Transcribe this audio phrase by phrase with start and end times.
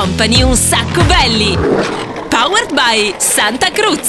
[0.00, 1.54] Company un sacco belli.
[2.30, 4.08] Powered by Santa Cruz.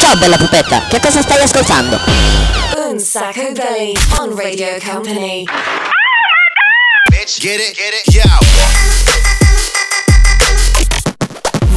[0.00, 2.00] Ciao bella pupetta, che cosa stai ascoltando?
[2.88, 5.44] Un sacco belly on Radio Company.
[7.10, 9.37] Bitch, get it, get it, yo.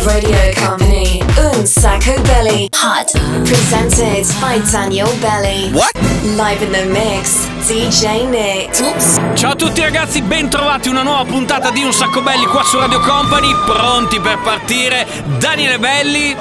[0.06, 2.70] Radio Company, Un Sacco Belly.
[2.74, 3.12] Hot.
[3.46, 5.70] Presented by Daniel Belly.
[5.74, 5.94] What?
[6.36, 9.34] Live in the mix, DJ Nick.
[9.36, 13.00] Ciao a tutti ragazzi, bentrovati una nuova puntata di Un Sacco Belli qua su Radio
[13.00, 15.06] Company, pronti per partire.
[15.38, 16.36] Daniele Belli,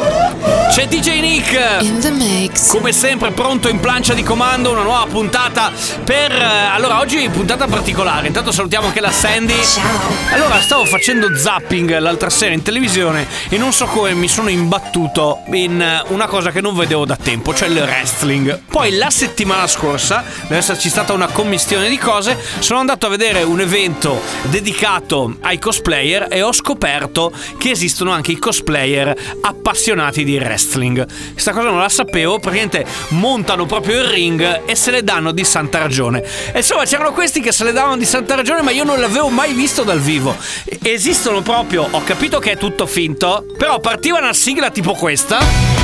[0.70, 1.58] c'è DJ Nick.
[1.82, 2.68] In the mix.
[2.68, 5.70] Come sempre pronto in plancia di comando, una nuova puntata
[6.04, 6.32] per...
[6.32, 9.62] eh, Allora, oggi puntata particolare, intanto salutiamo anche la Sandy.
[9.62, 10.34] Ciao.
[10.34, 15.40] Allora, stavo facendo zapping l'altra sera in televisione e non so come mi sono imbattuto
[15.52, 18.60] in eh, una cosa che non vedevo da tempo, cioè il wrestling.
[18.70, 23.42] Poi la settimana scorsa, deve esserci stata una commistione di cose, sono andato a vedere
[23.42, 30.36] un evento dedicato ai cosplayer e ho scoperto che esistono anche i cosplayer appassionati di
[30.36, 31.06] wrestling.
[31.32, 35.44] Questa cosa non la sapevo, praticamente montano proprio il ring e se le danno di
[35.44, 36.22] santa ragione.
[36.52, 39.28] E insomma, c'erano questi che se le davano di santa ragione, ma io non l'avevo
[39.28, 40.36] mai visto dal vivo.
[40.82, 45.80] Esistono proprio, ho capito che è tutto finto, però partiva una sigla tipo questa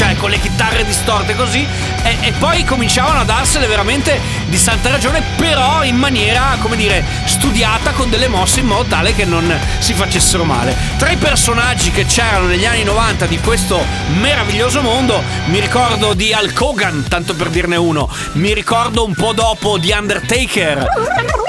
[0.00, 1.66] cioè con le chitarre distorte così
[2.02, 7.04] e, e poi cominciavano a darsene veramente di santa ragione però in maniera come dire
[7.24, 11.90] studiata con delle mosse in modo tale che non si facessero male tra i personaggi
[11.90, 13.84] che c'erano negli anni 90 di questo
[14.20, 19.32] meraviglioso mondo mi ricordo di Hulk Hogan tanto per dirne uno mi ricordo un po'
[19.32, 20.88] dopo di Undertaker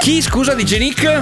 [0.02, 1.20] chi scusa di Genic?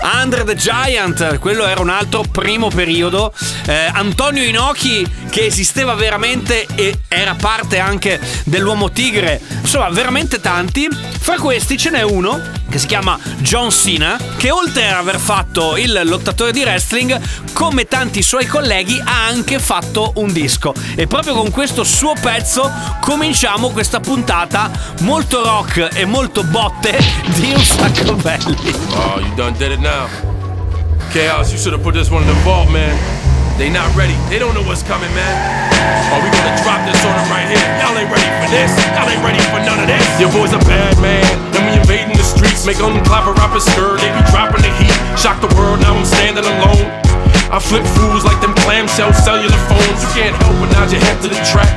[0.00, 3.34] Andre the Giant, quello era un altro primo periodo.
[3.66, 8.18] Eh, Antonio Inoki, che esisteva veramente e era parte anche
[8.64, 9.40] dell'uomo tigre.
[9.60, 10.88] Insomma, veramente tanti.
[10.90, 15.76] Fra questi ce n'è uno che si chiama John Cena, che oltre ad aver fatto
[15.76, 17.20] il lottatore di wrestling,
[17.52, 20.74] come tanti suoi colleghi, ha anche fatto un disco.
[20.96, 22.70] E proprio con questo suo pezzo
[23.00, 24.70] cominciamo questa puntata
[25.00, 26.98] molto rock e molto botte
[27.36, 28.74] di un sacco belli.
[28.90, 30.08] Oh, you done did it now.
[31.12, 33.33] Chaos, you should have put this one in the vault, man.
[33.54, 34.18] They not ready.
[34.26, 35.34] They don't know what's coming, man.
[36.10, 37.62] Are we gonna drop this on them right here.
[37.78, 38.70] Y'all ain't ready for this.
[38.98, 40.02] Y'all ain't ready for none of this.
[40.18, 41.22] Your boy's a bad man.
[41.54, 42.66] And we invading the streets.
[42.66, 44.02] Make them clap a rapper skirt.
[44.02, 44.90] They be dropping the heat.
[45.14, 46.90] Shock the world, now I'm standing alone.
[47.54, 50.02] I flip fools like them clamshell cellular phones.
[50.02, 51.70] You can't help but nod your head to the track.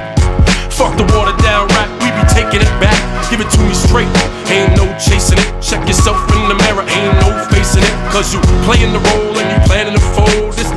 [0.73, 2.97] Fuck the watered down rap, we be taking it back.
[3.29, 4.09] Give it to me straight,
[4.49, 5.49] ain't no chasing it.
[5.61, 7.93] Check yourself in the mirror, ain't no facing it.
[8.13, 10.57] Cause you playing the role and you planning to fold.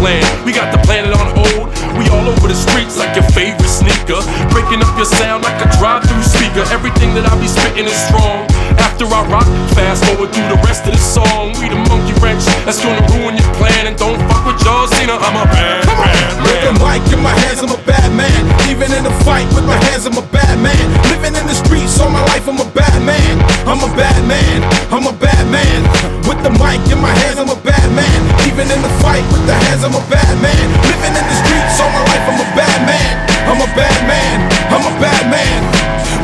[0.00, 1.68] plan, we got the planet on hold.
[2.00, 4.16] We all over the streets like your favorite sneaker.
[4.48, 6.64] Breaking up your sound like a drive through speaker.
[6.72, 8.48] Everything that I be spitting is strong.
[8.80, 9.44] After I rock,
[9.76, 11.52] fast forward through the rest of the song.
[11.60, 13.92] We the monkey wrench that's gonna ruin your plan.
[13.92, 17.36] And don't fuck with John Cena, I'm a bad, bad With the mic in my
[17.44, 18.40] hands, I'm a bad man.
[18.72, 20.80] Even in a fight with my hands, I'm a bad man.
[21.12, 23.36] Living in the streets all my life, I'm a bad man.
[23.68, 24.64] I'm a bad man.
[24.88, 25.84] I'm a bad man.
[26.24, 28.20] With the mic in my hands, I'm a bad man.
[28.48, 29.26] Even in the fight
[29.70, 30.66] I'm a bad man.
[30.82, 33.14] Living in the streets all my life, I'm a bad man.
[33.46, 34.36] I'm a bad man.
[34.66, 35.62] I'm a bad man.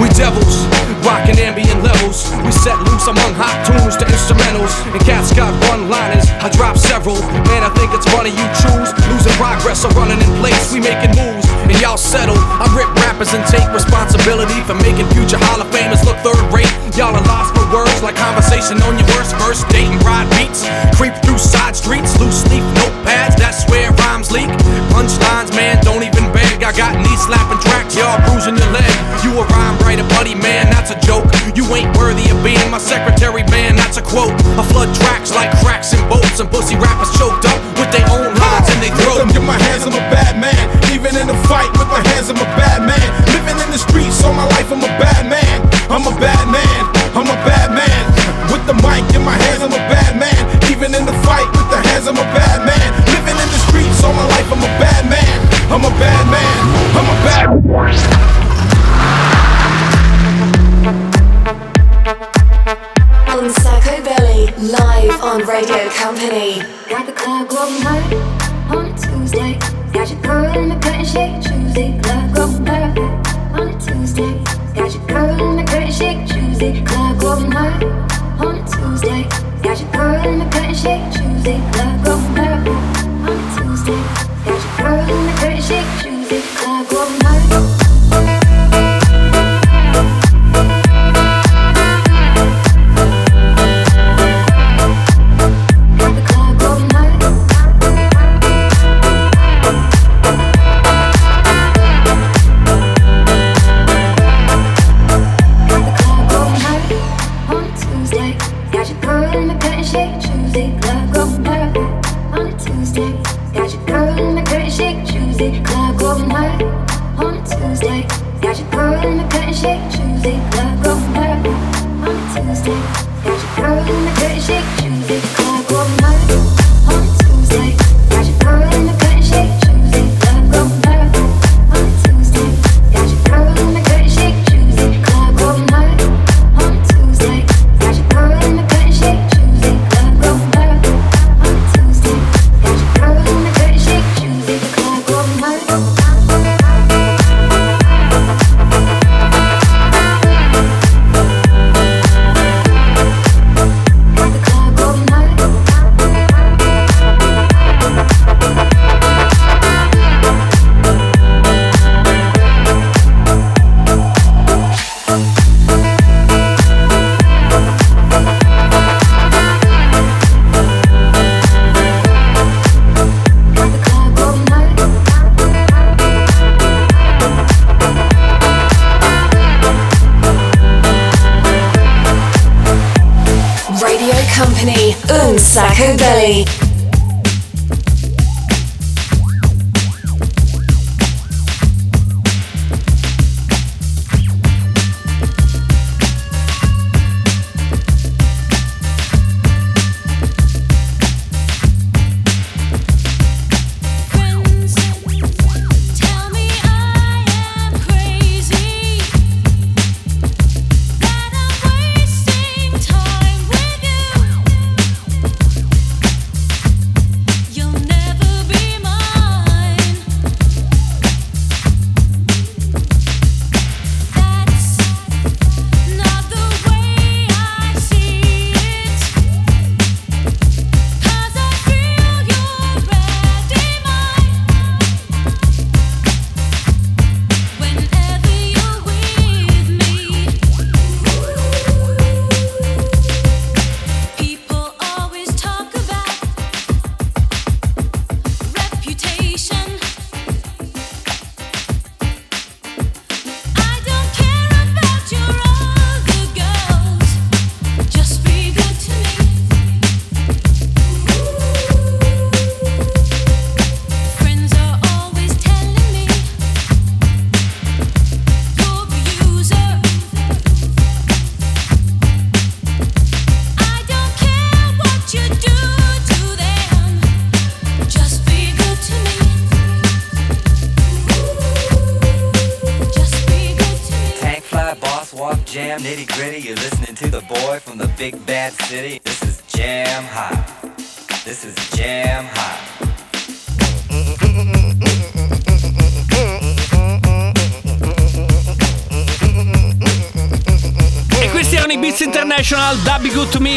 [0.02, 0.66] We devils,
[1.06, 2.26] rocking ambient levels.
[2.42, 4.74] We set loose among hot tunes to instrumentals.
[4.92, 7.16] And cats got one liners, I drop several.
[7.48, 8.90] Man, I think it's funny you choose.
[9.08, 10.74] Losing progress or running in place.
[10.74, 12.36] We making moves, and y'all settle.
[12.36, 16.68] I rip rappers and take responsibility for making future Hall of Famers look third rate.
[16.92, 19.64] Y'all are lost for words like conversation on your worst verse.
[19.72, 20.68] Dating ride beats,
[20.98, 23.25] creep through side streets, loose leaf notepads.
[23.64, 24.48] Where rhymes leak.
[24.92, 26.62] Punchlines, man, don't even beg.
[26.62, 28.92] I got knee slapping tracks, y'all bruising your leg.
[29.24, 31.24] You a rhyme writer, buddy, man, that's a joke.
[31.56, 34.36] You ain't worthy of being my secretary, man, that's a quote.
[34.60, 38.36] I flood tracks like cracks and boats, and pussy rappers choked up with their own
[38.36, 39.24] lines in their throat.
[39.24, 40.60] in my hands, I'm a bad man.
[40.92, 43.06] Even in a fight with my hands, I'm a bad man.
[43.32, 45.56] Living in the streets all my life, I'm a bad man.
[45.88, 46.55] I'm a bad man.
[51.86, 52.88] Hands, I'm a bad man.
[53.14, 55.38] Living in the streets all my life, I'm a bad man.
[55.70, 56.58] I'm a bad man.
[56.96, 57.46] I'm a bad
[63.28, 64.52] Un Sacco Belly.
[64.58, 66.62] Live on Radio Company.
[66.88, 68.14] Got the club going hard
[68.74, 69.58] on a Tuesday.
[69.92, 71.98] Got your girl in the curtain shake Tuesday.
[72.02, 73.25] Club going hard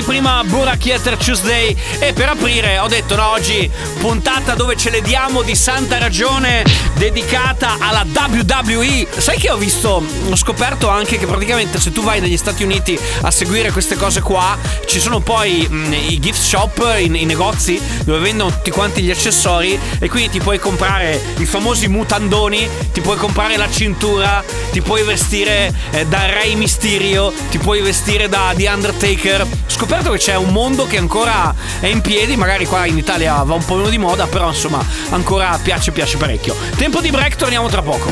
[0.09, 3.69] prima Buona Yeter Tuesday e per aprire ho detto no oggi
[3.99, 6.63] puntata dove ce le diamo di santa ragione
[6.95, 9.07] dedicata alla WWE.
[9.17, 12.97] Sai che ho visto, ho scoperto anche che praticamente se tu vai negli Stati Uniti
[13.21, 14.57] a seguire queste cose qua
[14.87, 19.11] ci sono poi mh, i gift shop, i, i negozi dove vendono tutti quanti gli
[19.11, 24.81] accessori e quindi ti puoi comprare i famosi mutandoni, ti puoi comprare la cintura, ti
[24.81, 29.41] puoi vestire eh, da Rey Mysterio, ti puoi vestire da The Undertaker.
[29.41, 33.41] Ho scoperto che c'è un mondo che ancora è in piedi, magari qua in Italia
[33.43, 36.55] va un po' meno di moda, però insomma ancora piace, piace parecchio.
[36.75, 38.09] Tempo di break, torniamo tra poco.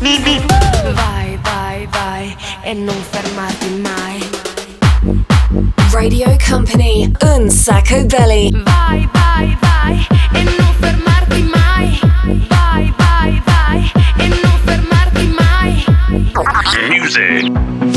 [0.00, 4.28] Vai, vai, vai e non fermarti mai.
[5.92, 8.50] Radio Company, Un Sacco Belly.
[8.62, 12.00] Vai, vai, vai e non fermarti mai.
[12.48, 15.84] Vai, vai, vai e non fermarti mai.
[16.88, 17.93] Vivo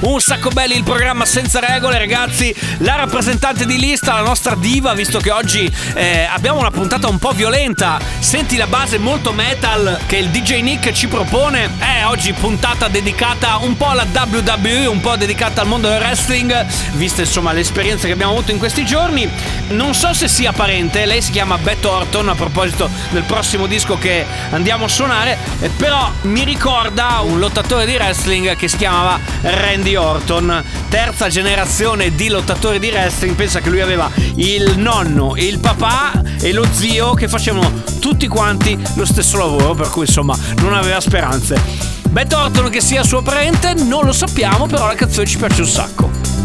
[0.00, 2.54] Un sacco belli il programma senza regole, ragazzi.
[2.78, 7.18] La rappresentante di lista, la nostra diva, visto che oggi eh, abbiamo una puntata un
[7.18, 7.98] po' violenta.
[8.20, 11.68] Senti la base molto metal che il DJ Nick ci propone.
[11.80, 16.64] Eh, oggi puntata dedicata un po' alla WWE, un po' dedicata al mondo del wrestling,
[16.92, 19.28] viste insomma le esperienze che abbiamo avuto in questi giorni.
[19.70, 23.98] Non so se sia parente, lei si chiama Beth Orton a proposito del prossimo disco
[23.98, 29.18] che andiamo a suonare, eh, però mi ricorda un lottatore di wrestling che si chiamava
[29.40, 35.58] Randy Orton, terza generazione di lottatori di wrestling, pensa che lui aveva il nonno, il
[35.58, 40.74] papà e lo zio che facevano tutti quanti lo stesso lavoro, per cui insomma non
[40.74, 41.60] aveva speranze.
[42.08, 45.68] Beth Orton che sia suo parente non lo sappiamo, però la canzone ci piace un
[45.68, 46.37] sacco.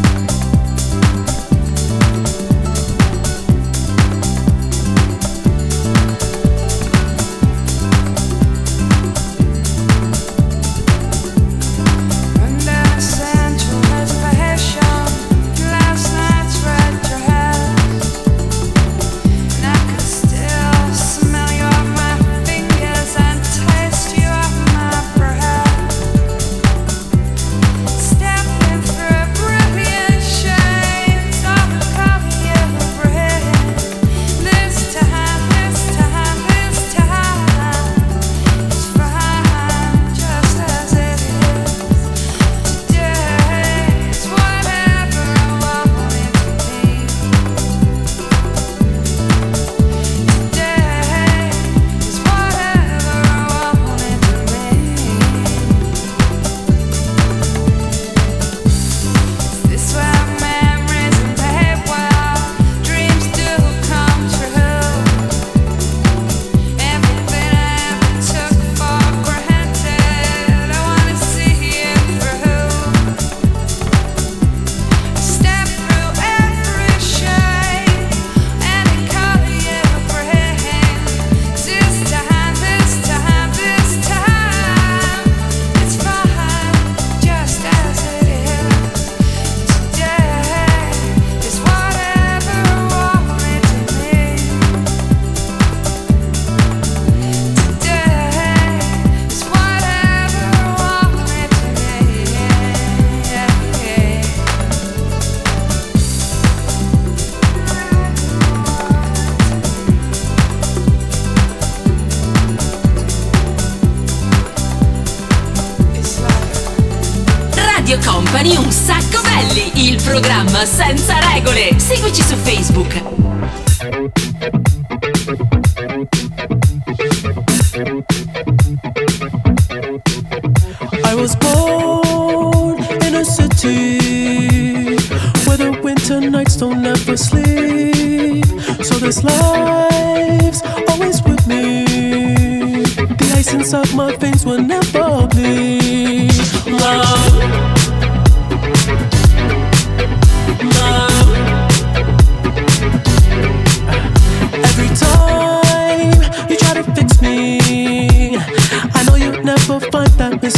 [160.40, 160.54] can't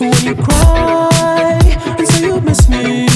[0.00, 1.60] when you cry
[1.98, 3.06] and say you miss me.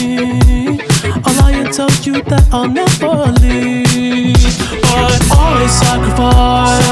[1.25, 4.35] All I told you that I never leave,
[4.83, 5.23] but
[5.69, 6.87] sacrificed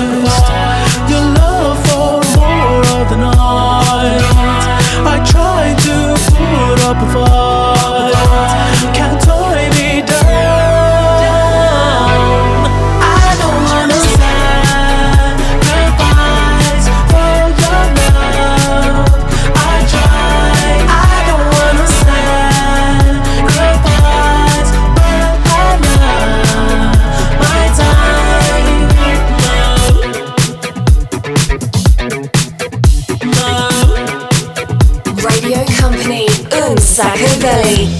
[1.11, 4.19] your love for more than I.
[5.07, 5.97] I tried to
[6.35, 7.25] put up a fight.
[37.56, 37.95] Hey.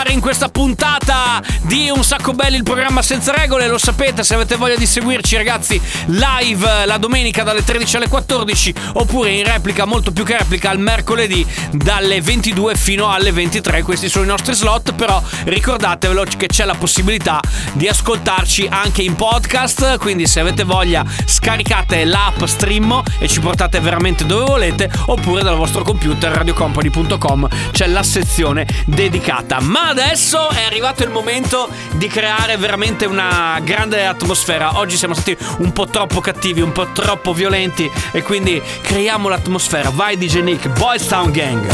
[0.00, 3.66] about in questa puntata di Un sacco belli, il programma senza regole.
[3.68, 8.74] Lo sapete, se avete voglia di seguirci, ragazzi, live la domenica dalle 13 alle 14
[8.94, 13.82] oppure in replica, molto più che replica, al mercoledì dalle 22 fino alle 23.
[13.82, 17.40] Questi sono i nostri slot, però ricordatevelo che c'è la possibilità
[17.72, 19.96] di ascoltarci anche in podcast.
[19.96, 25.56] Quindi, se avete voglia, scaricate l'app Streammo e ci portate veramente dove volete, oppure dal
[25.56, 29.60] vostro computer radiocompany.com c'è la sezione dedicata.
[29.60, 34.76] Ma adesso è arrivato il momento di creare veramente una grande atmosfera.
[34.78, 39.90] Oggi siamo stati un po' troppo cattivi, un po' troppo violenti e quindi creiamo l'atmosfera.
[39.90, 41.64] Vai DJ Nick, Boys Town Gang.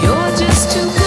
[0.00, 1.03] You're just too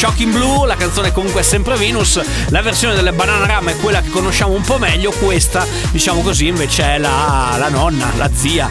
[0.00, 2.18] Shocking Blue, la canzone comunque è sempre Venus.
[2.48, 5.10] La versione delle Bananarama è quella che conosciamo un po' meglio.
[5.10, 8.66] Questa, diciamo così, invece è la, la nonna, la zia,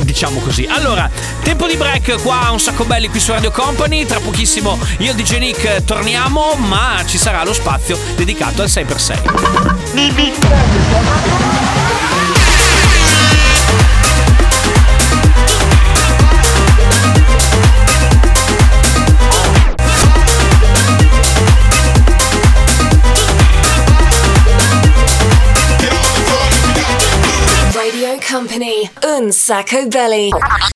[0.00, 0.66] diciamo così.
[0.68, 1.08] Allora,
[1.44, 4.04] tempo di break qua, un sacco belli qui su Radio Company.
[4.06, 9.20] Tra pochissimo io DJ Nick torniamo, ma ci sarà lo spazio dedicato al 6x6.
[28.52, 30.28] Company, un sacco belly.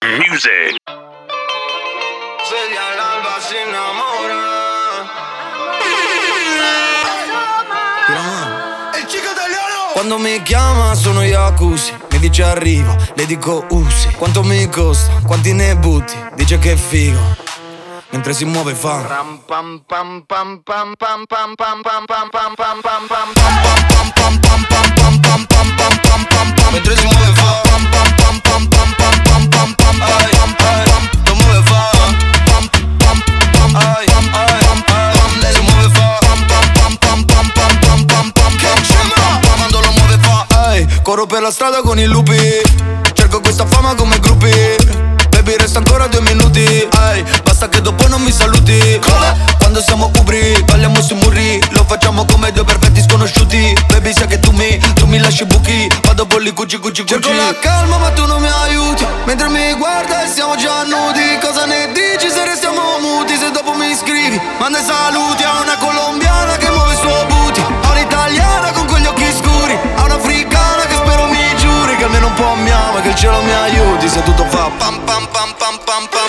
[0.03, 0.77] Music.
[9.93, 15.53] Quando mi chiama sono Yakusi Mi dice arrivo, le dico usi Quanto mi costa, quanti
[15.53, 16.15] ne butti?
[16.35, 17.46] Dice che è figo
[18.17, 18.97] mentre si muove fa
[26.71, 27.61] mentre si muove fa
[31.25, 31.91] lo muove fa
[35.41, 36.11] lei lo muove fa
[39.57, 40.47] quando lo muove fa
[41.03, 42.41] corro per la strada con i lupi
[43.13, 46.89] cerco questa fama come gruppi baby resta ancora due minuti
[47.59, 49.01] Basta che dopo non mi saluti.
[49.01, 49.35] Come?
[49.57, 53.73] Quando siamo ubri, balliamo su muri Lo facciamo come due perfetti sconosciuti.
[53.89, 57.23] Baby sai che tu mi, tu mi lasci buchi Vado a bolli, cucci cucci cucci.
[57.23, 59.07] Cerco la calma ma tu non mi aiuti.
[59.25, 61.39] Mentre mi guarda e siamo già nudi.
[61.41, 63.39] Cosa ne dici se restiamo muti?
[63.39, 67.63] Se dopo mi scrivi Manda i saluti a una colombiana che muove il suo booty
[67.85, 69.79] A un'italiana con quegli occhi scuri.
[69.97, 73.41] A un'africana che spero mi giuri Che almeno un po' mi ama Che il cielo
[73.41, 74.11] mi aiuti.
[74.11, 76.26] Se tutto fa pam pam pam pam pam pam.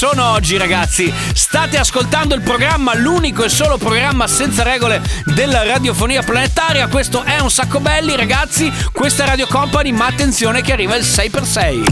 [0.00, 1.12] Sono oggi ragazzi?
[1.34, 6.88] State ascoltando il programma, l'unico e solo programma senza regole della radiofonia planetaria.
[6.88, 8.72] Questo è un sacco belli ragazzi.
[8.92, 11.82] Questa è Radio Company ma attenzione che arriva il 6x6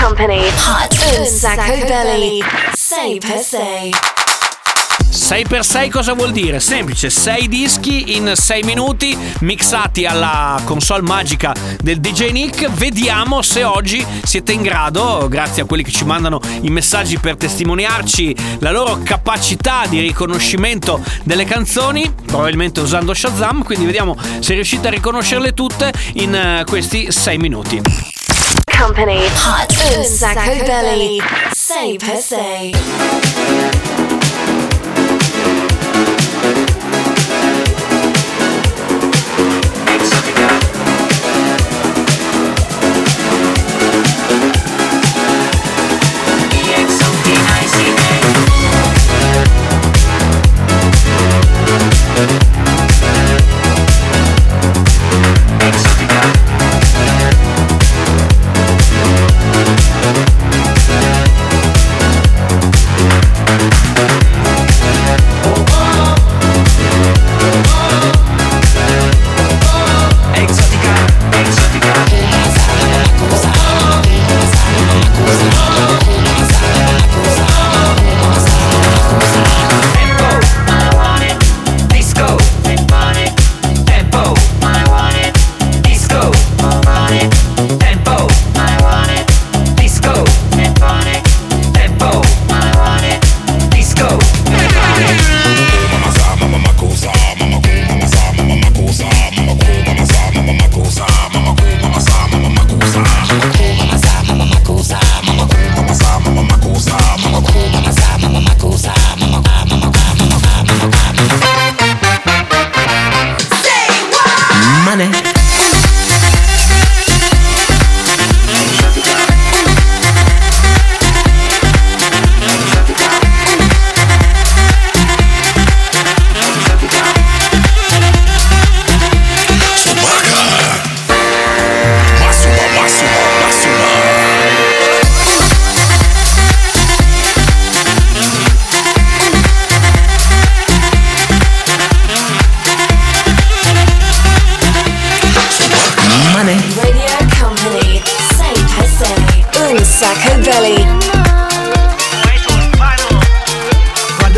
[0.00, 0.50] Company,
[1.18, 1.84] un sacco
[3.18, 4.19] per say.
[5.10, 6.60] 6x6 cosa vuol dire?
[6.60, 12.70] Semplice, 6 dischi in 6 minuti mixati alla console magica del DJ Nick.
[12.70, 17.36] Vediamo se oggi siete in grado, grazie a quelli che ci mandano i messaggi per
[17.36, 24.86] testimoniarci la loro capacità di riconoscimento delle canzoni, probabilmente usando Shazam, quindi vediamo se riuscite
[24.86, 27.82] a riconoscerle tutte in eh, questi 6 minuti.
[28.64, 31.20] Company Hot un sacco belly
[31.52, 34.29] 6x6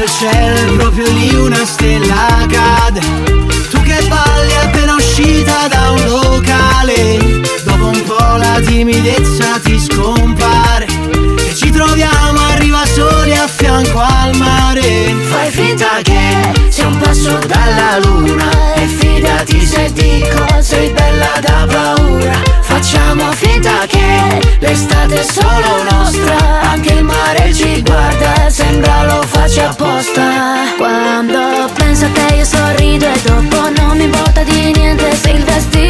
[0.03, 3.01] dal cielo proprio lì una stella cade.
[3.71, 7.19] Tu che balli appena uscita da un locale
[7.63, 10.87] Dopo un po' la timidezza ti scompare.
[10.87, 15.15] E ci troviamo arriva soli a fianco al mare.
[15.31, 18.75] Fai finta che sei un passo dalla luna.
[18.75, 22.43] E fidati se dico sei bella da paura.
[22.63, 26.61] Facciamo finta che l'estate è solo nostra.
[26.63, 28.42] Anche il mare ci guarda
[28.73, 30.75] sembra lo faccia apposta.
[30.79, 35.45] Quando penso a te io sorrido e dopo non mi importa di niente se il
[35.45, 35.82] vestito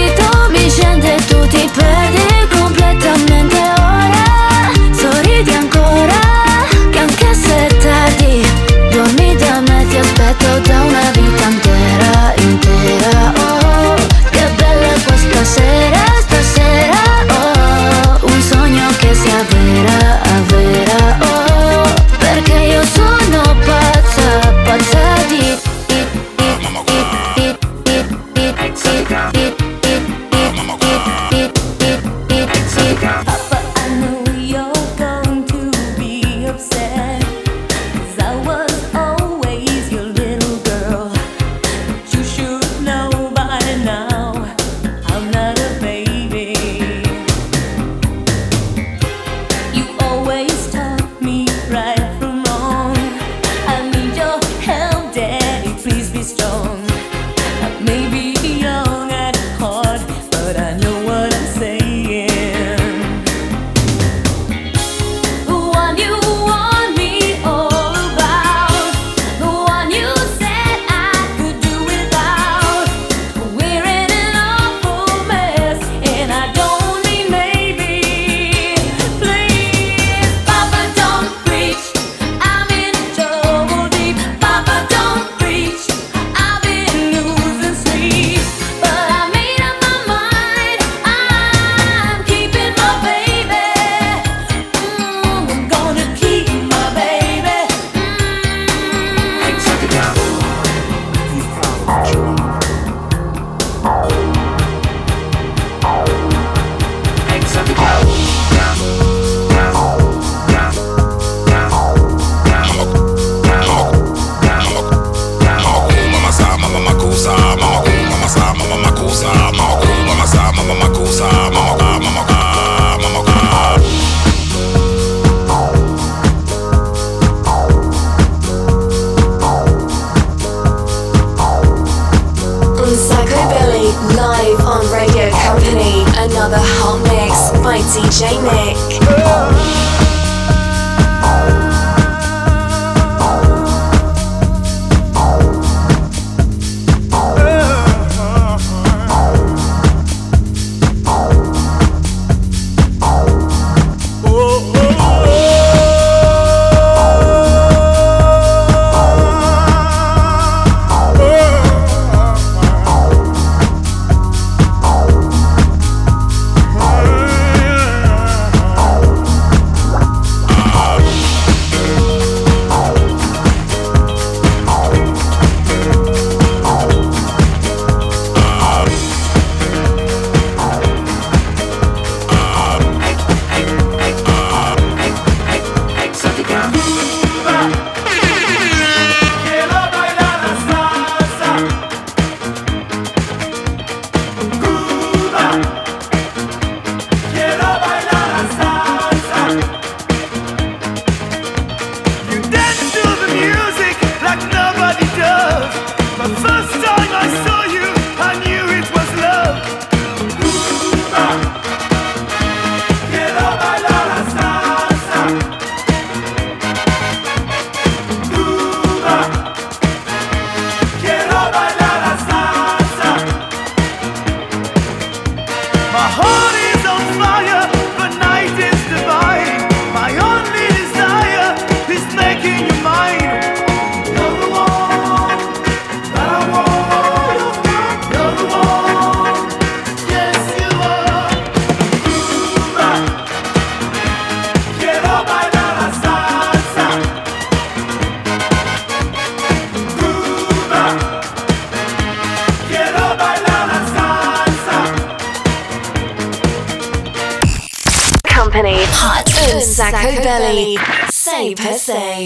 [259.93, 260.75] sacco belly.
[261.09, 262.25] Say per se.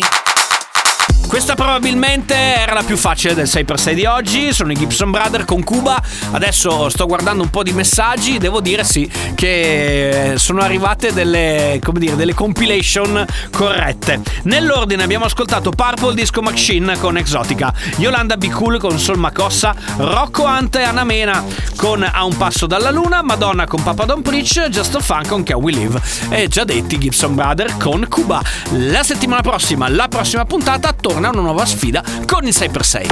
[1.27, 4.51] Questa probabilmente era la più facile del 6x6 di oggi.
[4.55, 6.01] Sono i Gibson Brother con Cuba.
[6.31, 8.39] Adesso sto guardando un po' di messaggi.
[8.39, 13.23] Devo dire sì che sono arrivate delle, come dire, delle compilation
[13.53, 14.23] corrette.
[14.45, 20.47] Nell'ordine abbiamo ascoltato Purple Disco Machine con Exotica, Yolanda Be Cool con Sol Macossa, Rocco
[20.47, 21.45] Ante e Anna Mena
[21.77, 25.43] con A un passo dalla luna, Madonna con Papa Don't Preach, Just a Fun con
[25.43, 26.01] Can We Live
[26.31, 28.43] e già detti Gibson Brother con Cuba.
[28.71, 33.07] La settimana prossima, la prossima puntata, torna una nuova sfida con il 6x6.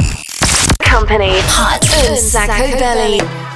[0.90, 1.30] Company.
[1.30, 3.53] Hot un sacco belly.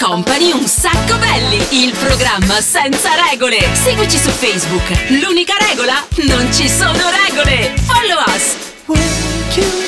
[0.00, 3.58] Company Un Sacco Belli, il programma senza regole.
[3.74, 5.10] Seguici su Facebook.
[5.20, 6.06] L'unica regola?
[6.28, 7.74] Non ci sono regole.
[7.84, 9.87] Follow us.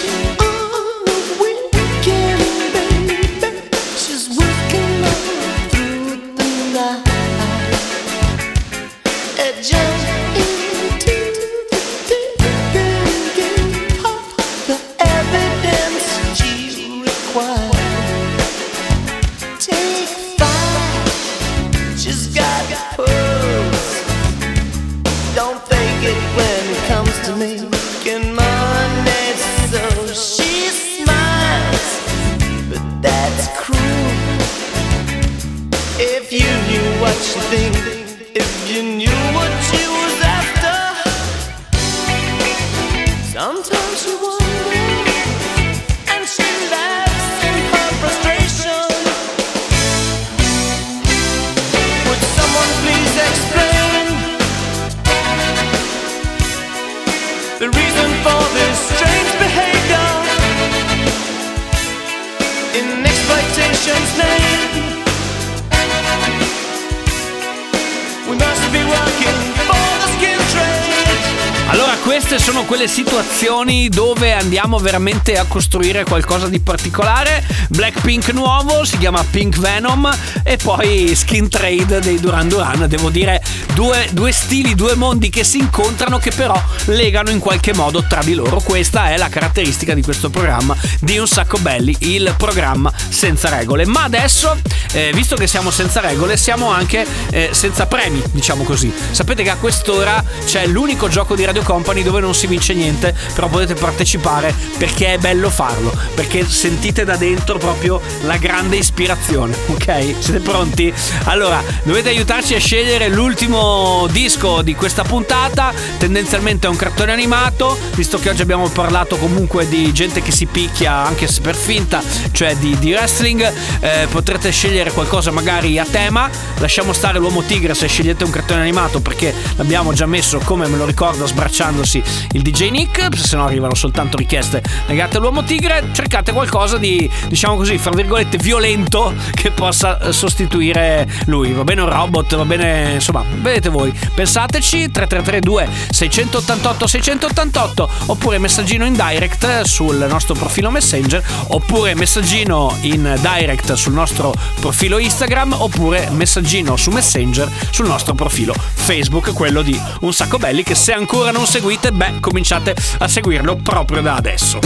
[72.30, 77.44] Queste sono quelle situazioni dove andiamo veramente a costruire qualcosa di particolare.
[77.70, 80.08] Blackpink nuovo, si chiama Pink Venom
[80.44, 82.86] e poi Skin Trade dei Duran Duran.
[82.86, 83.42] Devo dire,
[83.74, 88.22] due, due stili, due mondi che si incontrano che però legano in qualche modo tra
[88.22, 88.60] di loro.
[88.60, 93.86] Questa è la caratteristica di questo programma di Un Sacco Belli, il programma senza regole.
[93.86, 94.56] Ma adesso,
[94.92, 98.92] eh, visto che siamo senza regole, siamo anche eh, senza premi, diciamo così.
[99.10, 102.74] Sapete che a quest'ora c'è l'unico gioco di Radio Company dove dove non si vince
[102.74, 108.76] niente, però potete partecipare perché è bello farlo, perché sentite da dentro proprio la grande
[108.76, 110.14] ispirazione, ok?
[110.18, 110.92] Siete pronti?
[111.24, 117.76] Allora, dovete aiutarci a scegliere l'ultimo disco di questa puntata, tendenzialmente è un cartone animato,
[117.94, 122.02] visto che oggi abbiamo parlato comunque di gente che si picchia anche se per finta,
[122.32, 127.74] cioè di, di wrestling, eh, potrete scegliere qualcosa magari a tema, lasciamo stare l'uomo tigre
[127.74, 132.02] se scegliete un cartone animato perché l'abbiamo già messo come me lo ricordo sbracciandosi
[132.32, 137.56] il DJ Nick, se no arrivano soltanto richieste legate all'uomo tigre, cercate qualcosa di diciamo
[137.56, 142.94] così, fra virgolette violento che possa eh, sostituire lui, va bene un robot, va bene,
[142.94, 151.22] insomma, vedete voi, pensateci 3332 688 688 oppure messaggino in direct sul nostro profilo Messenger
[151.48, 158.54] oppure messaggino in direct sul nostro profilo Instagram oppure messaggino su Messenger sul nostro profilo
[158.74, 163.56] Facebook, quello di Un Sacco Belli che se ancora non seguite, beh, cominciate a seguirlo
[163.56, 164.58] proprio da adesso.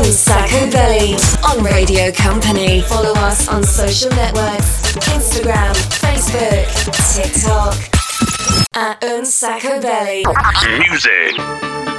[0.00, 2.82] Un Sacco Belly on Radio Company.
[2.82, 4.82] Follow us on social networks
[5.14, 6.66] Instagram, Facebook,
[7.14, 7.74] TikTok.
[8.74, 10.22] At Un Sacco Belly.
[10.78, 11.97] Music.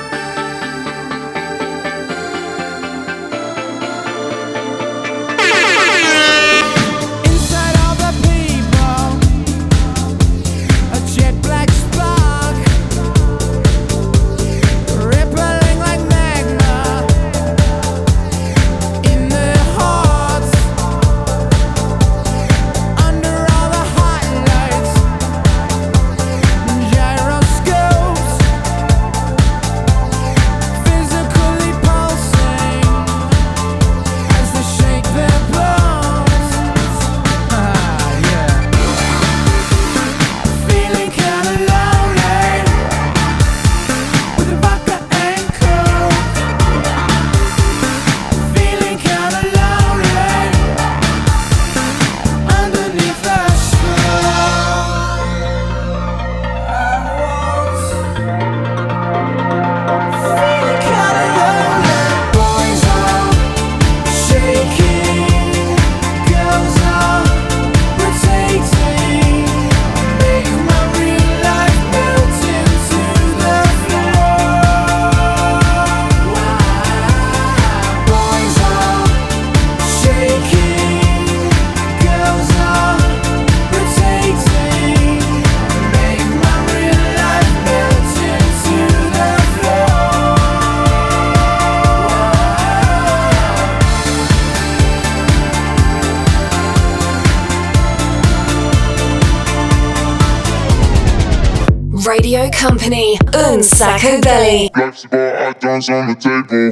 [102.79, 103.17] Company.
[103.33, 104.69] Un Sacco Belly.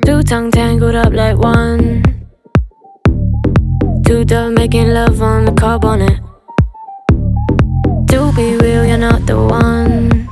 [0.06, 2.02] Two tongue tangled up like one.
[4.06, 6.22] Two dove making love on the car bonnet.
[8.10, 10.30] To be real, you're not the one.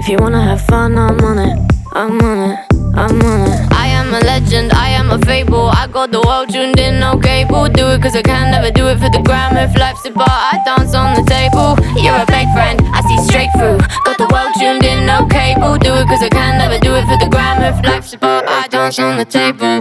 [0.00, 1.58] If you wanna have fun, I'm on it.
[1.92, 2.58] I'm on it.
[2.96, 3.71] I'm on it.
[4.12, 5.70] Am a legend, I am a fable.
[5.70, 7.66] I got the world tuned in, no cable.
[7.66, 9.56] Do it cause I can, never do it for the gram.
[9.56, 11.80] If life's a bar, I dance on the table.
[11.96, 13.80] You're a fake friend, I see straight through.
[14.04, 15.78] Got the world tuned in, no cable.
[15.78, 17.64] Do it cause I can, never do it for the gram.
[17.64, 19.80] If life's a bar, I dance on the table.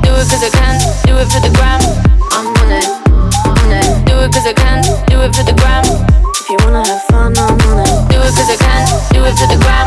[0.00, 1.84] Do it cause I can, do it for the gram.
[2.32, 2.54] I'm.
[4.08, 5.73] Do it cause I can, do it for the.
[6.74, 8.10] Wanna have fun, I'm on it.
[8.10, 8.82] Do it cause I can,
[9.14, 9.86] do it for the gram.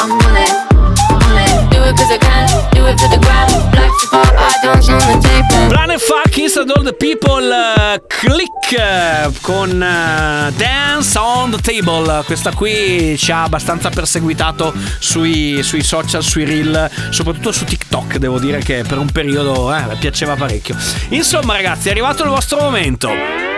[0.00, 0.54] I'm on it,
[1.12, 1.70] on it.
[1.70, 3.52] Do it cause I can, do it for the gram.
[3.52, 5.68] A bar, I dance on the table.
[5.68, 12.24] Planet Fuck Inside All the People eh, Click eh, con eh, Dance on the Table.
[12.24, 18.16] Questa qui ci ha abbastanza perseguitato sui, sui social, sui reel, soprattutto su TikTok.
[18.16, 20.78] Devo dire che per un periodo eh, piaceva parecchio.
[21.10, 23.51] Insomma, ragazzi, è arrivato il vostro momento.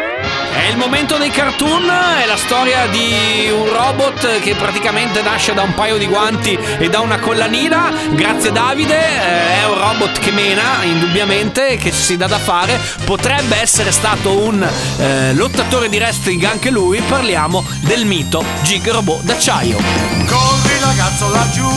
[0.57, 5.63] È il momento dei cartoon, è la storia di un robot che praticamente nasce da
[5.63, 7.93] un paio di guanti e da una collanina.
[8.13, 12.81] Grazie Davide, eh, è un robot che mena, indubbiamente, che si dà da fare.
[13.05, 14.63] Potrebbe essere stato un
[14.99, 17.01] eh, lottatore di wrestling anche lui.
[17.01, 19.77] Parliamo del mito Gig Robot d'acciaio.
[19.77, 21.69] Corri ragazzo laggiù,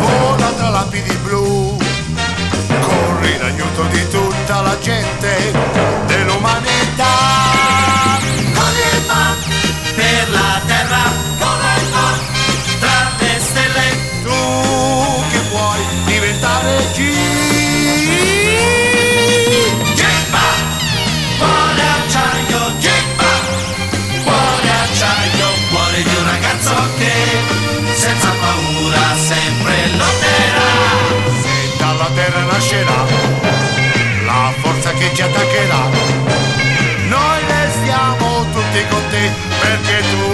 [0.00, 1.76] vola tra lapidi blu,
[2.80, 5.52] corri in aiuto di tutta la gente
[6.06, 7.35] dell'umanità.
[34.98, 35.88] Che ci attaccherà.
[37.08, 39.30] Noi restiamo tutti con te
[39.60, 40.25] perché tu,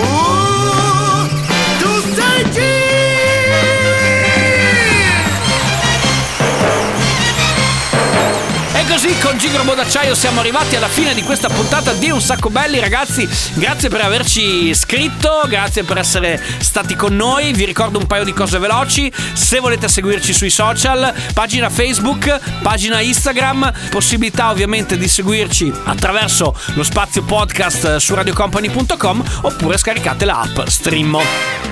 [9.20, 13.28] Con Gigrobo d'acciaio siamo arrivati alla fine di questa puntata di Un Sacco Belli ragazzi.
[13.54, 17.52] Grazie per averci scritto grazie per essere stati con noi.
[17.52, 19.12] Vi ricordo un paio di cose veloci.
[19.32, 26.82] Se volete seguirci sui social pagina Facebook pagina Instagram possibilità ovviamente di seguirci attraverso lo
[26.82, 31.22] spazio podcast su radiocompany.com oppure scaricate la app Streammo.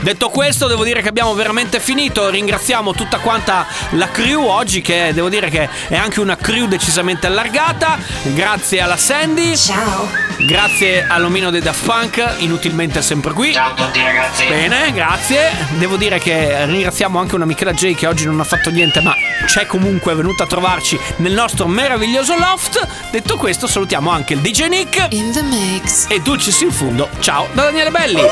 [0.01, 2.28] Detto questo devo dire che abbiamo veramente finito.
[2.30, 7.28] Ringraziamo tutta quanta la crew oggi che devo dire che è anche una crew decisamente
[7.31, 7.99] allargata.
[8.22, 9.57] Grazie alla Sandy.
[9.57, 10.09] Ciao.
[10.39, 13.53] Grazie all'omino dei Daft Punk, inutilmente sempre qui.
[13.53, 14.47] Ciao a tutti ragazzi.
[14.47, 15.51] Bene, grazie.
[15.78, 19.14] Devo dire che ringraziamo anche una Michela J che oggi non ha fatto niente, ma
[19.47, 22.87] c'è comunque venuta a trovarci nel nostro meraviglioso loft.
[23.11, 25.07] Detto questo, salutiamo anche il DJ Nick.
[25.11, 26.07] In the mix.
[26.09, 27.09] E Dulcis in fundo.
[27.20, 28.22] Ciao da Daniele Belli.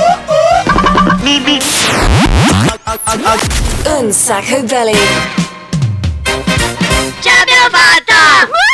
[3.84, 4.96] Un sacco belly.
[7.20, 8.67] Ce l'abbiamo fatta!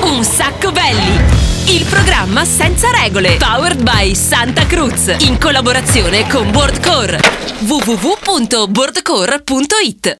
[0.00, 1.20] Un sacco belli!
[1.66, 3.36] Il programma senza regole.
[3.36, 5.14] Powered by Santa Cruz.
[5.20, 7.20] In collaborazione con Boardcore.
[7.60, 10.10] www.boardcore.it